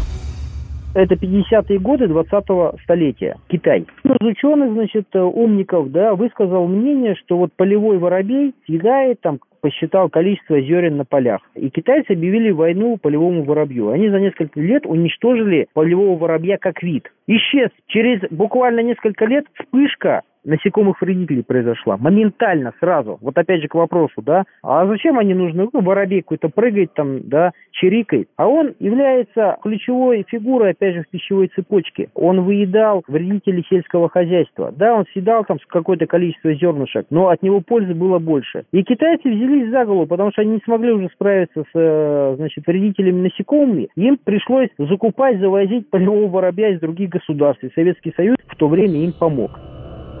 Это 0.95 1.15
50-е 1.15 1.79
годы 1.79 2.05
20-го 2.05 2.77
столетия. 2.83 3.37
Китай. 3.47 3.85
Ну, 4.03 4.15
ученый, 4.21 4.69
значит, 4.69 5.07
э, 5.13 5.19
умников, 5.19 5.91
да, 5.91 6.13
высказал 6.13 6.67
мнение, 6.67 7.15
что 7.15 7.37
вот 7.37 7.51
полевой 7.55 7.97
воробей 7.97 8.53
съедает 8.65 9.19
там 9.21 9.39
посчитал 9.61 10.09
количество 10.09 10.59
зерен 10.59 10.97
на 10.97 11.05
полях. 11.05 11.39
И 11.55 11.69
китайцы 11.69 12.11
объявили 12.11 12.51
войну 12.51 12.97
полевому 12.97 13.43
воробью. 13.43 13.89
Они 13.89 14.09
за 14.09 14.19
несколько 14.19 14.59
лет 14.59 14.85
уничтожили 14.85 15.67
полевого 15.73 16.19
воробья 16.19 16.57
как 16.57 16.83
вид. 16.83 17.09
Исчез. 17.27 17.69
Через 17.87 18.19
буквально 18.29 18.81
несколько 18.81 19.25
лет 19.25 19.45
вспышка 19.53 20.21
насекомых 20.45 21.01
вредителей 21.01 21.43
произошла. 21.43 21.97
Моментально, 21.97 22.73
сразу. 22.79 23.17
Вот 23.21 23.37
опять 23.37 23.61
же 23.61 23.67
к 23.67 23.75
вопросу, 23.75 24.21
да, 24.21 24.43
а 24.61 24.85
зачем 24.87 25.17
они 25.19 25.33
нужны? 25.33 25.69
Ну, 25.71 25.81
воробей 25.81 26.21
какой-то 26.21 26.49
прыгает 26.49 26.93
там, 26.93 27.27
да, 27.27 27.51
чирикает. 27.71 28.27
А 28.37 28.47
он 28.47 28.73
является 28.79 29.57
ключевой 29.61 30.25
фигурой, 30.27 30.71
опять 30.71 30.95
же, 30.95 31.03
в 31.03 31.09
пищевой 31.09 31.49
цепочке. 31.55 32.09
Он 32.13 32.41
выедал 32.41 33.03
вредителей 33.07 33.65
сельского 33.69 34.09
хозяйства. 34.09 34.73
Да, 34.75 34.95
он 34.95 35.05
съедал 35.13 35.45
там 35.45 35.57
какое-то 35.67 36.05
количество 36.05 36.53
зернышек, 36.53 37.07
но 37.09 37.29
от 37.29 37.41
него 37.41 37.61
пользы 37.61 37.93
было 37.93 38.19
больше. 38.19 38.65
И 38.71 38.83
китайцы 38.83 39.29
взялись 39.29 39.69
за 39.69 39.85
голову, 39.85 40.07
потому 40.07 40.31
что 40.31 40.41
они 40.41 40.55
не 40.55 40.61
смогли 40.63 40.91
уже 40.91 41.09
справиться 41.09 41.63
с, 41.63 41.71
э, 41.73 42.35
значит, 42.37 42.65
вредителями 42.67 43.23
насекомыми. 43.23 43.89
Им 43.95 44.17
пришлось 44.23 44.69
закупать, 44.77 45.39
завозить 45.39 45.89
полевого 45.89 46.29
воробья 46.29 46.69
из 46.69 46.79
других 46.79 47.09
государств. 47.09 47.63
И 47.63 47.71
Советский 47.73 48.13
Союз 48.15 48.37
в 48.47 48.55
то 48.55 48.67
время 48.67 49.03
им 49.03 49.13
помог. 49.13 49.51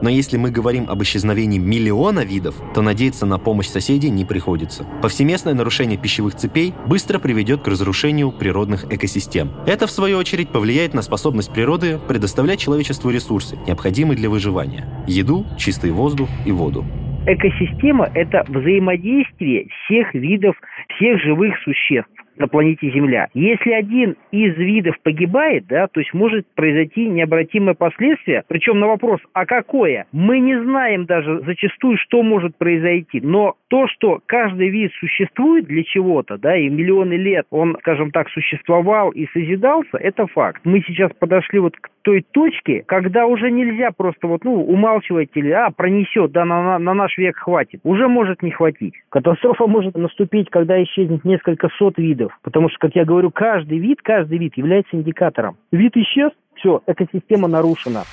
Но 0.03 0.09
если 0.09 0.35
мы 0.35 0.51
говорим 0.51 0.89
об 0.89 1.01
исчезновении 1.01 1.59
миллиона 1.59 2.25
видов, 2.25 2.55
то 2.75 2.81
надеяться 2.81 3.25
на 3.25 3.39
помощь 3.39 3.67
соседей 3.67 4.09
не 4.09 4.25
приходится. 4.25 4.85
Повсеместное 5.01 5.53
нарушение 5.53 5.97
пищевых 5.97 6.35
цепей 6.35 6.73
быстро 6.87 7.19
приведет 7.19 7.61
к 7.61 7.69
разрушению 7.69 8.33
природных 8.33 8.83
экосистем. 8.91 9.51
Это, 9.65 9.87
в 9.87 9.91
свою 9.91 10.17
очередь, 10.17 10.49
повлияет 10.49 10.93
на 10.93 11.03
способность 11.03 11.53
природы 11.53 11.99
предоставлять 12.05 12.59
человечеству 12.59 13.11
ресурсы, 13.11 13.57
необходимые 13.65 14.17
для 14.17 14.29
выживания– 14.29 14.85
еду, 15.07 15.45
чистый 15.57 15.91
воздух 15.91 16.27
и 16.45 16.51
воду. 16.51 16.83
Экосистема– 17.25 18.11
это 18.13 18.43
взаимодействие 18.49 19.69
всех 19.85 20.13
видов, 20.13 20.57
всех 20.97 21.21
живых 21.21 21.53
существ 21.63 22.22
на 22.37 22.47
планете 22.47 22.89
Земля. 22.91 23.27
Если 23.33 23.71
один 23.71 24.15
из 24.31 24.55
видов 24.57 24.95
погибает, 25.01 25.65
да, 25.67 25.87
то 25.87 25.99
есть 25.99 26.13
может 26.13 26.45
произойти 26.55 27.07
необратимое 27.07 27.73
последствие, 27.73 28.43
причем 28.47 28.79
на 28.79 28.87
вопрос, 28.87 29.19
а 29.33 29.45
какое, 29.45 30.05
мы 30.11 30.39
не 30.39 30.59
знаем 30.61 31.05
даже 31.05 31.41
зачастую, 31.41 31.97
что 31.97 32.23
может 32.23 32.55
произойти. 32.57 33.21
Но 33.21 33.55
то, 33.67 33.87
что 33.87 34.19
каждый 34.25 34.69
вид 34.69 34.91
существует 34.99 35.65
для 35.65 35.83
чего-то, 35.83 36.37
да, 36.37 36.55
и 36.55 36.69
миллионы 36.69 37.13
лет 37.13 37.45
он, 37.49 37.77
скажем 37.79 38.11
так, 38.11 38.29
существовал 38.29 39.11
и 39.11 39.27
созидался, 39.33 39.97
это 39.97 40.27
факт. 40.27 40.61
Мы 40.63 40.81
сейчас 40.85 41.11
подошли 41.19 41.59
вот 41.59 41.75
к 41.77 41.89
той 42.03 42.25
точке, 42.31 42.83
когда 42.85 43.25
уже 43.25 43.49
нельзя 43.49 43.91
просто 43.91 44.27
вот, 44.27 44.43
ну, 44.43 44.63
умалчивать 44.63 45.29
или, 45.35 45.51
а, 45.51 45.71
пронесет, 45.71 46.31
да, 46.31 46.45
на, 46.45 46.61
на, 46.63 46.79
на 46.79 46.93
наш 46.93 47.17
век 47.17 47.37
хватит. 47.37 47.79
Уже 47.83 48.07
может 48.07 48.43
не 48.43 48.51
хватить. 48.51 48.93
Катастрофа 49.09 49.67
может 49.67 49.95
наступить, 49.95 50.49
когда 50.49 50.81
исчезнет 50.83 51.23
несколько 51.25 51.69
сот 51.77 51.97
видов 51.97 52.22
видов. 52.23 52.37
Потому 52.41 52.69
что, 52.69 52.79
как 52.79 52.95
я 52.95 53.05
говорю, 53.05 53.31
каждый 53.31 53.79
вид, 53.79 53.99
каждый 54.01 54.37
вид 54.37 54.57
является 54.57 54.95
индикатором. 54.95 55.57
Вид 55.71 55.95
исчез, 55.95 56.31
все, 56.55 56.81
экосистема 56.87 57.47
нарушена. 57.47 58.03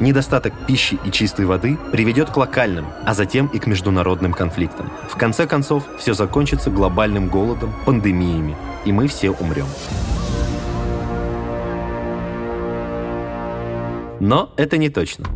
Недостаток 0.00 0.52
пищи 0.66 0.98
и 1.04 1.10
чистой 1.12 1.46
воды 1.46 1.78
приведет 1.92 2.28
к 2.28 2.36
локальным, 2.36 2.86
а 3.06 3.14
затем 3.14 3.48
и 3.54 3.58
к 3.58 3.66
международным 3.66 4.32
конфликтам. 4.32 4.86
В 5.08 5.16
конце 5.16 5.46
концов, 5.46 5.86
все 5.98 6.14
закончится 6.14 6.70
глобальным 6.70 7.28
голодом, 7.28 7.70
пандемиями, 7.86 8.56
и 8.84 8.92
мы 8.92 9.06
все 9.06 9.30
умрем. 9.30 9.66
Но 14.20 14.50
это 14.56 14.78
не 14.78 14.88
точно. 14.88 15.26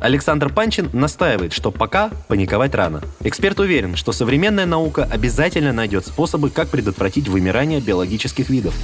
Александр 0.00 0.52
Панчин 0.52 0.88
настаивает, 0.92 1.52
что 1.52 1.70
пока 1.70 2.10
паниковать 2.28 2.74
рано. 2.74 3.02
Эксперт 3.22 3.60
уверен, 3.60 3.96
что 3.96 4.12
современная 4.12 4.66
наука 4.66 5.06
обязательно 5.10 5.72
найдет 5.72 6.06
способы, 6.06 6.50
как 6.50 6.68
предотвратить 6.68 7.28
вымирание 7.28 7.80
биологических 7.80 8.48
видов. 8.48 8.74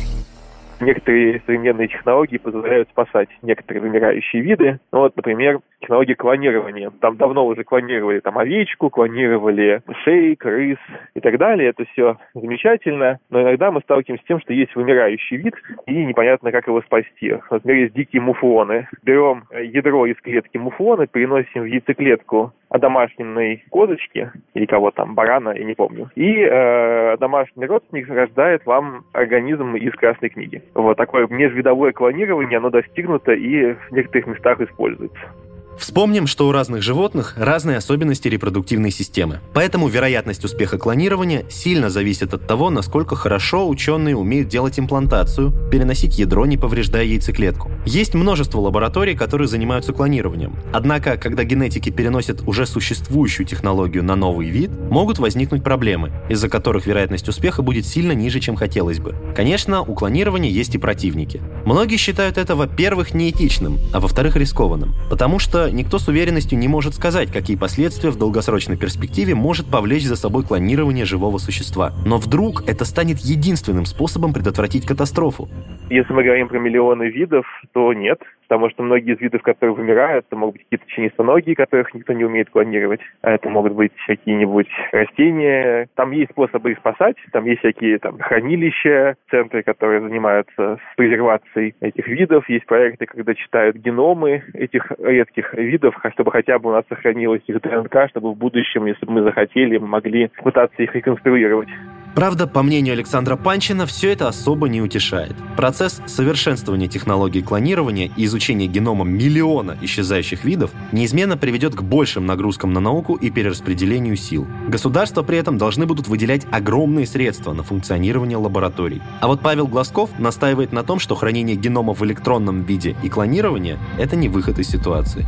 Некоторые 0.80 1.40
современные 1.46 1.88
технологии 1.88 2.36
позволяют 2.36 2.88
спасать 2.90 3.28
некоторые 3.42 3.82
вымирающие 3.82 4.42
виды. 4.42 4.78
Ну, 4.92 5.00
вот, 5.00 5.16
например, 5.16 5.60
технологии 5.80 6.14
клонирования. 6.14 6.90
Там 7.00 7.16
давно 7.16 7.46
уже 7.46 7.64
клонировали 7.64 8.20
там 8.20 8.38
овечку, 8.38 8.90
клонировали 8.90 9.82
мышей, 9.86 10.36
крыс 10.36 10.78
и 11.14 11.20
так 11.20 11.38
далее. 11.38 11.70
Это 11.70 11.84
все 11.92 12.18
замечательно, 12.34 13.18
но 13.30 13.42
иногда 13.42 13.70
мы 13.70 13.80
сталкиваемся 13.80 14.24
с 14.24 14.28
тем, 14.28 14.40
что 14.40 14.52
есть 14.52 14.74
вымирающий 14.74 15.36
вид, 15.36 15.54
и 15.86 16.04
непонятно, 16.04 16.52
как 16.52 16.66
его 16.66 16.82
спасти. 16.82 17.36
Например, 17.50 17.82
есть 17.82 17.94
дикие 17.94 18.22
муфлоны. 18.22 18.88
Берем 19.02 19.44
ядро 19.50 20.06
из 20.06 20.16
клетки 20.16 20.58
муфлона, 20.58 21.06
переносим 21.06 21.62
в 21.62 21.66
яйцеклетку 21.66 22.52
домашней 22.70 23.64
козочки, 23.70 24.30
или 24.54 24.66
кого 24.66 24.90
там, 24.90 25.14
барана, 25.14 25.50
я 25.50 25.64
не 25.64 25.74
помню. 25.74 26.10
И 26.14 26.40
э, 26.40 27.16
домашний 27.18 27.66
родственник 27.66 28.08
рождает 28.08 28.66
вам 28.66 29.04
организм 29.12 29.76
из 29.76 29.92
красной 29.94 30.28
книги. 30.28 30.62
Вот 30.74 30.96
такое 30.96 31.26
межвидовое 31.28 31.92
клонирование, 31.92 32.58
оно 32.58 32.70
достигнуто 32.70 33.32
и 33.32 33.74
в 33.74 33.92
некоторых 33.92 34.26
местах 34.26 34.60
используется. 34.60 35.32
Вспомним, 35.78 36.26
что 36.26 36.48
у 36.48 36.52
разных 36.52 36.82
животных 36.82 37.34
разные 37.36 37.76
особенности 37.76 38.28
репродуктивной 38.28 38.90
системы. 38.90 39.40
Поэтому 39.52 39.88
вероятность 39.88 40.44
успеха 40.44 40.78
клонирования 40.78 41.44
сильно 41.50 41.90
зависит 41.90 42.32
от 42.34 42.46
того, 42.46 42.70
насколько 42.70 43.14
хорошо 43.14 43.68
ученые 43.68 44.16
умеют 44.16 44.48
делать 44.48 44.78
имплантацию, 44.78 45.52
переносить 45.70 46.18
ядро, 46.18 46.46
не 46.46 46.56
повреждая 46.56 47.04
яйцеклетку. 47.04 47.70
Есть 47.84 48.14
множество 48.14 48.60
лабораторий, 48.60 49.14
которые 49.16 49.48
занимаются 49.48 49.92
клонированием. 49.92 50.56
Однако, 50.72 51.16
когда 51.16 51.44
генетики 51.44 51.90
переносят 51.90 52.42
уже 52.46 52.66
существующую 52.66 53.46
технологию 53.46 54.02
на 54.02 54.16
новый 54.16 54.48
вид, 54.48 54.70
могут 54.90 55.18
возникнуть 55.18 55.62
проблемы, 55.62 56.12
из-за 56.28 56.48
которых 56.48 56.86
вероятность 56.86 57.28
успеха 57.28 57.62
будет 57.62 57.86
сильно 57.86 58.12
ниже, 58.12 58.40
чем 58.40 58.56
хотелось 58.56 58.98
бы. 58.98 59.14
Конечно, 59.34 59.82
у 59.82 59.94
клонирования 59.94 60.50
есть 60.50 60.74
и 60.74 60.78
противники. 60.78 61.40
Многие 61.66 61.96
считают 61.96 62.38
это, 62.38 62.54
во-первых, 62.54 63.12
неэтичным, 63.12 63.78
а 63.92 63.98
во-вторых, 63.98 64.36
рискованным, 64.36 64.90
потому 65.10 65.40
что 65.40 65.68
никто 65.68 65.98
с 65.98 66.06
уверенностью 66.06 66.56
не 66.56 66.68
может 66.68 66.94
сказать, 66.94 67.32
какие 67.32 67.56
последствия 67.56 68.10
в 68.10 68.16
долгосрочной 68.16 68.76
перспективе 68.76 69.34
может 69.34 69.66
повлечь 69.66 70.04
за 70.04 70.14
собой 70.14 70.44
клонирование 70.44 71.04
живого 71.04 71.38
существа. 71.38 71.92
Но 72.06 72.18
вдруг 72.18 72.62
это 72.68 72.84
станет 72.84 73.18
единственным 73.18 73.84
способом 73.84 74.32
предотвратить 74.32 74.86
катастрофу. 74.86 75.48
Если 75.90 76.12
мы 76.12 76.22
говорим 76.22 76.46
про 76.46 76.60
миллионы 76.60 77.10
видов, 77.10 77.44
то 77.72 77.92
нет 77.92 78.20
потому 78.48 78.70
что 78.70 78.82
многие 78.82 79.14
из 79.14 79.20
видов, 79.20 79.42
которые 79.42 79.74
вымирают, 79.74 80.26
это 80.26 80.36
могут 80.36 80.56
быть 80.56 80.64
какие-то 80.64 80.86
членистоногие, 80.88 81.56
которых 81.56 81.92
никто 81.94 82.12
не 82.12 82.24
умеет 82.24 82.50
клонировать, 82.50 83.00
а 83.22 83.32
это 83.32 83.48
могут 83.48 83.74
быть 83.74 83.92
какие-нибудь 84.06 84.68
растения. 84.92 85.88
Там 85.94 86.12
есть 86.12 86.30
способы 86.30 86.72
их 86.72 86.78
спасать, 86.78 87.16
там 87.32 87.44
есть 87.44 87.60
всякие 87.60 87.98
там 87.98 88.18
хранилища, 88.18 89.16
центры, 89.30 89.62
которые 89.62 90.00
занимаются 90.00 90.78
презервацией 90.96 91.74
этих 91.80 92.06
видов, 92.06 92.48
есть 92.48 92.66
проекты, 92.66 93.06
когда 93.06 93.34
читают 93.34 93.76
геномы 93.76 94.44
этих 94.54 94.92
редких 94.98 95.54
видов, 95.54 95.96
чтобы 96.12 96.30
хотя 96.30 96.58
бы 96.58 96.70
у 96.70 96.72
нас 96.72 96.84
сохранилась 96.88 97.42
их 97.46 97.60
ДНК, 97.60 98.08
чтобы 98.10 98.32
в 98.32 98.36
будущем, 98.36 98.86
если 98.86 99.04
бы 99.06 99.12
мы 99.12 99.22
захотели, 99.22 99.78
мы 99.78 99.88
могли 99.88 100.30
пытаться 100.42 100.82
их 100.82 100.94
реконструировать. 100.94 101.68
Правда, 102.16 102.46
по 102.46 102.62
мнению 102.62 102.94
Александра 102.94 103.36
Панчина, 103.36 103.84
все 103.84 104.10
это 104.10 104.26
особо 104.26 104.70
не 104.70 104.80
утешает. 104.80 105.36
Процесс 105.54 106.00
совершенствования 106.06 106.88
технологий 106.88 107.42
клонирования 107.42 108.10
и 108.16 108.24
изучения 108.24 108.66
генома 108.66 109.04
миллиона 109.04 109.76
исчезающих 109.82 110.42
видов 110.42 110.70
неизменно 110.92 111.36
приведет 111.36 111.74
к 111.74 111.82
большим 111.82 112.24
нагрузкам 112.24 112.72
на 112.72 112.80
науку 112.80 113.16
и 113.16 113.28
перераспределению 113.28 114.16
сил. 114.16 114.46
Государства 114.66 115.22
при 115.22 115.36
этом 115.36 115.58
должны 115.58 115.84
будут 115.84 116.08
выделять 116.08 116.46
огромные 116.50 117.06
средства 117.06 117.52
на 117.52 117.62
функционирование 117.62 118.38
лабораторий. 118.38 119.02
А 119.20 119.26
вот 119.26 119.42
Павел 119.42 119.66
Глазков 119.66 120.08
настаивает 120.18 120.72
на 120.72 120.84
том, 120.84 120.98
что 120.98 121.16
хранение 121.16 121.54
генома 121.54 121.92
в 121.92 122.02
электронном 122.02 122.62
виде 122.62 122.96
и 123.02 123.10
клонирование– 123.10 123.78
это 123.98 124.16
не 124.16 124.30
выход 124.30 124.58
из 124.58 124.70
ситуации. 124.70 125.26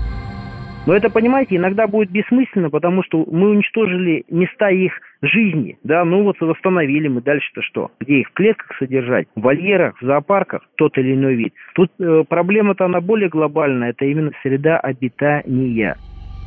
Но 0.88 0.94
это, 0.94 1.10
понимаете, 1.10 1.56
иногда 1.56 1.86
будет 1.86 2.10
бессмысленно, 2.10 2.70
потому 2.70 3.02
что 3.02 3.22
мы 3.30 3.50
уничтожили 3.50 4.24
места 4.30 4.70
их 4.70 4.92
жизни, 5.20 5.78
да, 5.84 6.02
ну 6.02 6.22
вот 6.22 6.40
восстановили 6.40 7.08
мы 7.08 7.20
дальше-то 7.20 7.60
что? 7.60 7.90
Где 8.00 8.20
их 8.20 8.28
в 8.28 8.32
клетках 8.32 8.74
содержать? 8.78 9.28
В 9.36 9.42
вольерах, 9.42 10.00
в 10.00 10.06
зоопарках 10.06 10.62
тот 10.76 10.96
или 10.96 11.12
иной 11.12 11.34
вид. 11.34 11.52
Тут 11.74 11.90
э, 11.98 12.24
проблема-то 12.26 12.86
она 12.86 13.02
более 13.02 13.28
глобальная, 13.28 13.90
это 13.90 14.06
именно 14.06 14.30
среда 14.42 14.78
обитания. 14.78 15.98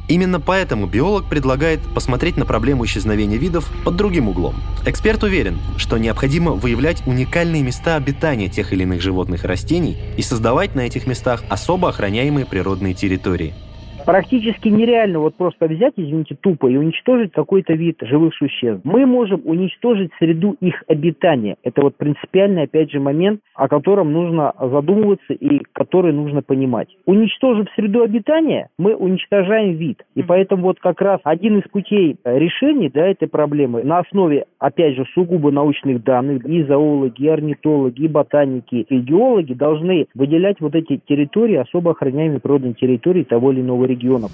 Именно 0.10 0.39
поэтому 0.39 0.88
биолог 0.88 1.29
предлагает 1.29 1.79
посмотреть 1.93 2.36
на 2.36 2.48
проблему 2.48 2.83
исчезновения 2.86 3.38
видов 3.38 3.65
под 3.86 3.95
другим 3.95 4.27
углом. 4.27 4.55
Эксперт 4.88 5.21
уверен, 5.21 5.57
что 5.77 6.00
необходимо 6.00 6.53
выявлять 6.53 7.05
уникальные 7.05 7.62
места 7.62 7.95
обитания 7.95 8.48
тех 8.48 8.74
или 8.74 8.81
иных 8.81 9.03
животных 9.03 9.45
и 9.45 9.48
растений 9.48 9.98
и 10.17 10.24
создавать 10.24 10.74
на 10.74 10.81
этих 10.81 11.05
местах 11.05 11.43
особо 11.48 11.89
охраняемые 11.89 12.48
природные 12.48 12.95
территории– 12.95 13.53
Практически 14.05 14.70
нереально 14.70 15.20
вот 15.20 15.36
просто 15.36 15.67
взять, 15.67 15.93
извините, 15.96 16.36
тупо 16.39 16.67
и 16.67 16.75
уничтожить 16.75 17.31
какой-то 17.31 17.74
вид 17.74 17.98
живых 18.01 18.34
существ. 18.36 18.81
Мы 18.84 19.05
можем 19.05 19.41
уничтожить 19.46 20.12
среду 20.17 20.55
их 20.60 20.84
обитания. 20.88 21.55
Это 21.63 21.81
вот 21.81 21.96
принципиальный, 21.96 22.63
опять 22.63 22.91
же, 22.91 23.00
момент, 23.00 23.41
о 23.55 23.67
котором 23.67 24.12
нужно 24.12 24.53
задумываться 24.60 25.34
и 25.34 25.62
который 25.74 26.13
нужно 26.13 26.41
понимать. 26.41 26.88
Уничтожив 27.05 27.67
среду 27.75 28.01
обитания, 28.01 28.70
мы 28.77 28.96
уничтожаем 28.96 29.75
вид. 29.75 30.03
И 30.15 30.24
поэтому 30.24 30.63
вот 30.63 30.79
как 30.79 31.01
раз 31.01 31.20
один 31.24 31.60
из 31.60 31.70
путей 31.70 32.17
решения 32.25 32.89
да, 32.89 33.05
этой 33.05 33.27
проблемы 33.27 33.84
на 33.84 34.00
основе, 34.00 34.46
опять 34.60 34.96
же, 34.96 35.05
сугубо 35.13 35.51
научных 35.51 36.03
данных, 36.03 36.46
и 36.46 36.63
зоологи, 36.63 37.24
и 37.24 37.27
орнитологи, 37.27 38.03
и 38.03 38.08
ботаники, 38.08 38.86
и 38.89 39.00
геологи 39.00 39.53
должны 39.53 40.08
выделять 40.15 40.60
вот 40.60 40.75
эти 40.75 41.00
территории, 41.08 41.55
особо 41.55 41.91
охраняемые 41.91 42.39
природные 42.39 42.74
территории 42.74 43.24
того 43.24 43.51
или 43.51 43.62
иного 43.62 43.90
регионов. 43.91 44.31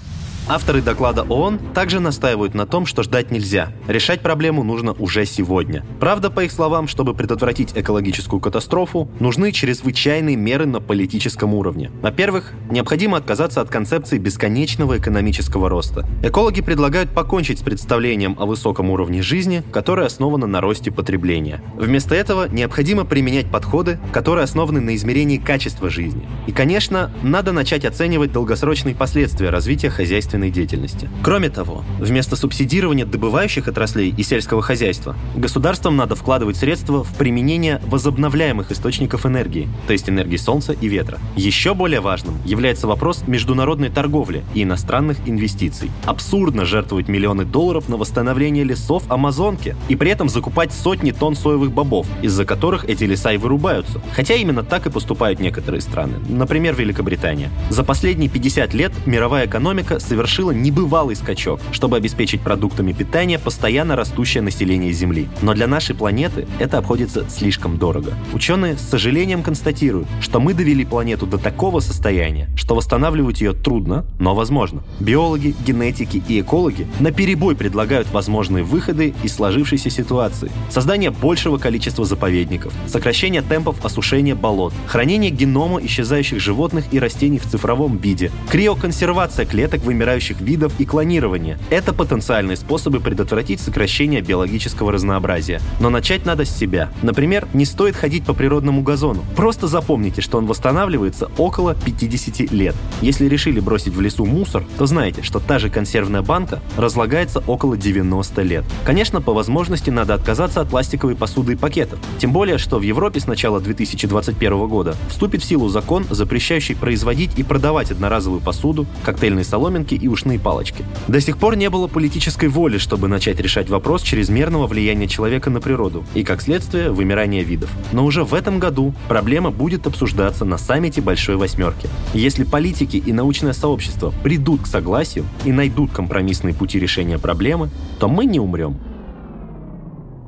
Авторы 0.49 0.81
доклада 0.81 1.23
ООН 1.23 1.59
также 1.73 1.99
настаивают 1.99 2.53
на 2.53 2.65
том, 2.65 2.85
что 2.85 3.03
ждать 3.03 3.31
нельзя. 3.31 3.73
Решать 3.85 4.21
проблему 4.21 4.63
нужно 4.63 4.93
уже 4.93 5.25
сегодня. 5.25 5.83
Правда, 5.99 6.29
по 6.29 6.45
их 6.45 6.53
словам, 6.53 6.87
чтобы 6.87 7.13
предотвратить 7.13 7.73
экологическую 7.75 8.39
катастрофу, 8.39 9.09
нужны 9.19 9.51
чрезвычайные 9.51 10.37
меры 10.37 10.65
на 10.65 10.79
политическом 10.79 11.53
уровне. 11.53 11.91
Во-первых, 12.01 12.53
необходимо 12.71 13.17
отказаться 13.17 13.59
от 13.59 13.67
концепции 13.67 14.17
бесконечного 14.19 14.97
экономического 14.97 15.67
роста. 15.67 16.07
Экологи 16.23 16.61
предлагают 16.61 17.09
покончить 17.09 17.59
с 17.59 17.63
представлением 17.63 18.37
о 18.39 18.45
высоком 18.45 18.89
уровне 18.89 19.21
жизни, 19.21 19.63
которое 19.73 20.07
основано 20.07 20.47
на 20.47 20.61
росте 20.61 20.91
потребления. 20.91 21.61
Вместо 21.75 22.15
этого 22.15 22.47
необходимо 22.47 23.03
применять 23.03 23.51
подходы, 23.51 23.99
которые 24.13 24.45
основаны 24.45 24.79
на 24.79 24.95
измерении 24.95 25.39
качества 25.39 25.89
жизни. 25.89 26.25
И, 26.47 26.53
конечно, 26.53 27.11
надо 27.21 27.51
начать 27.51 27.83
оценивать 27.83 28.31
долгосрочные 28.31 28.95
последствия 28.95 29.49
развития 29.49 29.89
хозяйственной 29.89 30.36
хозяйственной 30.37 30.51
деятельности. 30.51 31.09
Кроме 31.23 31.49
того, 31.49 31.83
вместо 31.99 32.35
субсидирования 32.35 33.05
добывающих 33.05 33.67
отраслей 33.67 34.13
и 34.15 34.23
сельского 34.23 34.61
хозяйства, 34.61 35.15
государствам 35.35 35.95
надо 35.95 36.15
вкладывать 36.15 36.57
средства 36.57 37.03
в 37.03 37.15
применение 37.17 37.81
возобновляемых 37.87 38.71
источников 38.71 39.25
энергии, 39.25 39.67
то 39.87 39.93
есть 39.93 40.09
энергии 40.09 40.37
солнца 40.37 40.73
и 40.73 40.87
ветра. 40.87 41.19
Еще 41.35 41.73
более 41.73 41.99
важным 41.99 42.35
является 42.45 42.87
вопрос 42.87 43.23
международной 43.27 43.89
торговли 43.89 44.43
и 44.53 44.63
иностранных 44.63 45.17
инвестиций. 45.27 45.89
Абсурдно 46.05 46.65
жертвовать 46.65 47.09
миллионы 47.09 47.45
долларов 47.45 47.89
на 47.89 47.97
восстановление 47.97 48.63
лесов 48.63 49.03
Амазонки 49.09 49.75
и 49.89 49.95
при 49.95 50.11
этом 50.11 50.29
закупать 50.29 50.71
сотни 50.73 51.11
тонн 51.11 51.35
соевых 51.35 51.71
бобов, 51.71 52.07
из-за 52.21 52.45
которых 52.45 52.85
эти 52.85 53.05
леса 53.05 53.33
и 53.33 53.37
вырубаются. 53.37 54.01
Хотя 54.13 54.35
именно 54.35 54.63
так 54.63 54.85
и 54.85 54.89
поступают 54.89 55.39
некоторые 55.39 55.81
страны, 55.81 56.13
например, 56.29 56.75
Великобритания. 56.75 57.49
За 57.69 57.83
последние 57.83 58.29
50 58.29 58.73
лет 58.73 58.91
мировая 59.05 59.47
экономика 59.47 59.99
совершенно 59.99 60.26
совершила 60.27 60.51
небывалый 60.51 61.15
скачок, 61.15 61.61
чтобы 61.71 61.95
обеспечить 61.95 62.41
продуктами 62.41 62.91
питания 62.91 63.39
постоянно 63.39 63.95
растущее 63.95 64.43
население 64.43 64.91
Земли. 64.91 65.29
Но 65.41 65.53
для 65.53 65.67
нашей 65.67 65.95
планеты 65.95 66.45
это 66.59 66.79
обходится 66.79 67.25
слишком 67.29 67.77
дорого. 67.77 68.13
Ученые 68.33 68.75
с 68.75 68.81
сожалением 68.81 69.41
констатируют, 69.41 70.09
что 70.19 70.41
мы 70.41 70.53
довели 70.53 70.83
планету 70.83 71.25
до 71.25 71.37
такого 71.37 71.79
состояния, 71.79 72.49
что 72.57 72.75
восстанавливать 72.75 73.39
ее 73.39 73.53
трудно, 73.53 74.05
но 74.19 74.35
возможно. 74.35 74.83
Биологи, 74.99 75.55
генетики 75.65 76.21
и 76.27 76.41
экологи 76.41 76.87
на 76.99 77.13
перебой 77.13 77.55
предлагают 77.55 78.11
возможные 78.11 78.65
выходы 78.65 79.13
из 79.23 79.33
сложившейся 79.33 79.89
ситуации. 79.89 80.51
Создание 80.69 81.09
большего 81.09 81.57
количества 81.57 82.03
заповедников, 82.03 82.73
сокращение 82.87 83.41
темпов 83.41 83.85
осушения 83.85 84.35
болот, 84.35 84.73
хранение 84.87 85.31
генома 85.31 85.79
исчезающих 85.85 86.41
животных 86.41 86.83
и 86.91 86.99
растений 86.99 87.39
в 87.39 87.45
цифровом 87.45 87.95
виде, 87.95 88.29
криоконсервация 88.51 89.45
клеток 89.45 89.83
вымирающих 89.83 90.16
млекопитающих 90.17 90.41
видов 90.41 90.73
и 90.79 90.85
клонирование. 90.85 91.57
Это 91.69 91.93
потенциальные 91.93 92.57
способы 92.57 92.99
предотвратить 92.99 93.59
сокращение 93.59 94.21
биологического 94.21 94.91
разнообразия. 94.91 95.61
Но 95.79 95.89
начать 95.89 96.25
надо 96.25 96.45
с 96.45 96.49
себя. 96.49 96.89
Например, 97.01 97.47
не 97.53 97.65
стоит 97.65 97.95
ходить 97.95 98.25
по 98.25 98.33
природному 98.33 98.81
газону. 98.81 99.23
Просто 99.35 99.67
запомните, 99.67 100.21
что 100.21 100.37
он 100.37 100.47
восстанавливается 100.47 101.29
около 101.37 101.75
50 101.75 102.51
лет. 102.51 102.75
Если 103.01 103.27
решили 103.27 103.59
бросить 103.59 103.93
в 103.93 104.01
лесу 104.01 104.25
мусор, 104.25 104.63
то 104.77 104.85
знайте, 104.85 105.21
что 105.21 105.39
та 105.39 105.59
же 105.59 105.69
консервная 105.69 106.21
банка 106.21 106.59
разлагается 106.77 107.43
около 107.47 107.77
90 107.77 108.41
лет. 108.41 108.63
Конечно, 108.83 109.21
по 109.21 109.33
возможности 109.33 109.91
надо 109.91 110.13
отказаться 110.13 110.61
от 110.61 110.69
пластиковой 110.69 111.15
посуды 111.15 111.53
и 111.53 111.55
пакетов. 111.55 111.99
Тем 112.17 112.31
более, 112.33 112.57
что 112.57 112.79
в 112.79 112.81
Европе 112.81 113.19
с 113.19 113.27
начала 113.27 113.59
2021 113.59 114.67
года 114.67 114.95
вступит 115.09 115.41
в 115.41 115.45
силу 115.45 115.69
закон, 115.69 116.05
запрещающий 116.09 116.75
производить 116.75 117.37
и 117.37 117.43
продавать 117.43 117.91
одноразовую 117.91 118.41
посуду, 118.41 118.85
коктейльные 119.03 119.45
соломинки 119.45 119.95
и 120.07 120.09
ушные 120.09 120.39
палочки. 120.39 120.85
До 121.07 121.21
сих 121.21 121.37
пор 121.37 121.55
не 121.55 121.69
было 121.69 121.87
политической 121.87 122.47
воли, 122.47 122.77
чтобы 122.77 123.07
начать 123.07 123.39
решать 123.39 123.69
вопрос 123.69 124.01
чрезмерного 124.01 124.65
влияния 124.65 125.07
человека 125.07 125.49
на 125.49 125.59
природу 125.59 126.05
и, 126.15 126.23
как 126.23 126.41
следствие, 126.41 126.91
вымирания 126.91 127.43
видов. 127.43 127.69
Но 127.91 128.05
уже 128.05 128.23
в 128.23 128.33
этом 128.33 128.59
году 128.59 128.93
проблема 129.07 129.51
будет 129.51 129.85
обсуждаться 129.85 130.45
на 130.45 130.57
саммите 130.57 131.01
Большой 131.01 131.35
Восьмерки. 131.35 131.89
Если 132.13 132.43
политики 132.43 132.97
и 132.97 133.13
научное 133.13 133.53
сообщество 133.53 134.13
придут 134.23 134.63
к 134.63 134.67
согласию 134.67 135.25
и 135.43 135.51
найдут 135.51 135.91
компромиссные 135.91 136.53
пути 136.53 136.79
решения 136.79 137.19
проблемы, 137.19 137.69
то 137.99 138.07
мы 138.07 138.25
не 138.25 138.39
умрем. 138.39 138.79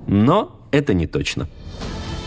Но 0.07 0.59
это 0.71 0.93
не 0.93 1.07
точно. 1.07 1.47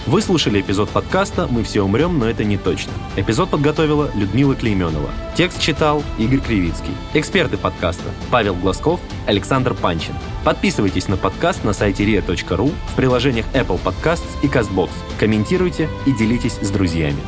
Вы 0.05 0.21
слушали 0.21 0.61
эпизод 0.61 0.91
подкаста 0.91 1.47
«Мы 1.49 1.63
все 1.63 1.81
умрем, 1.81 2.19
но 2.19 2.29
это 2.29 2.43
не 2.43 2.59
точно». 2.59 2.93
Эпизод 3.15 3.51
подготовила 3.51 4.11
Людмила 4.17 4.57
Клейменова. 4.57 5.11
Текст 5.37 5.61
читал 5.61 6.03
Игорь 6.19 6.41
Кривицкий. 6.41 6.93
Эксперты 7.15 7.57
подкаста 7.57 8.11
Павел 8.29 8.57
Глазков, 8.57 8.99
Александр 9.29 9.75
Панчин. 9.75 10.15
Подписывайтесь 10.45 11.07
на 11.07 11.17
подкаст 11.17 11.63
на 11.63 11.73
сайте 11.73 12.05
ria.ru, 12.05 12.73
в 12.89 12.97
приложениях 12.97 13.47
Apple 13.55 13.79
Podcasts 13.81 14.27
и 14.43 14.49
CastBox. 14.49 14.91
Комментируйте 15.21 15.89
и 16.05 16.11
делитесь 16.13 16.59
с 16.61 16.71
друзьями. 16.71 17.23